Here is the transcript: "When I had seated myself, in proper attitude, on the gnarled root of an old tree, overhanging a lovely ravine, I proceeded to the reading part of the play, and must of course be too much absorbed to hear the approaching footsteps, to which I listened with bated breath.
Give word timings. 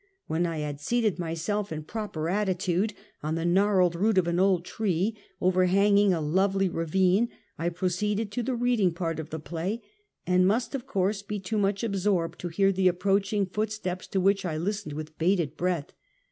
"When 0.25 0.47
I 0.47 0.57
had 0.57 0.81
seated 0.81 1.19
myself, 1.19 1.71
in 1.71 1.83
proper 1.83 2.27
attitude, 2.27 2.95
on 3.21 3.35
the 3.35 3.45
gnarled 3.45 3.93
root 3.95 4.17
of 4.17 4.25
an 4.27 4.39
old 4.39 4.65
tree, 4.65 5.15
overhanging 5.39 6.11
a 6.11 6.19
lovely 6.19 6.67
ravine, 6.67 7.29
I 7.59 7.69
proceeded 7.69 8.31
to 8.31 8.41
the 8.41 8.55
reading 8.55 8.95
part 8.95 9.19
of 9.19 9.29
the 9.29 9.37
play, 9.39 9.83
and 10.25 10.47
must 10.47 10.73
of 10.73 10.87
course 10.87 11.21
be 11.21 11.39
too 11.39 11.59
much 11.59 11.83
absorbed 11.83 12.39
to 12.39 12.47
hear 12.47 12.71
the 12.71 12.87
approaching 12.87 13.45
footsteps, 13.45 14.07
to 14.07 14.19
which 14.19 14.43
I 14.43 14.57
listened 14.57 14.93
with 14.93 15.15
bated 15.19 15.55
breath. 15.55 15.93